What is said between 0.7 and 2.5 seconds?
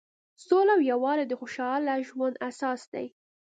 او یووالی د خوشحاله ژوند